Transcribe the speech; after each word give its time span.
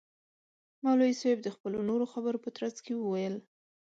مولوی 0.83 1.13
صاحب 1.21 1.39
د 1.43 1.47
خپلو 1.55 1.77
نورو 1.89 2.05
خبرو 2.13 2.43
په 2.43 2.49
ترڅ 2.57 2.75
کي 2.85 2.93
وویل. 2.95 3.35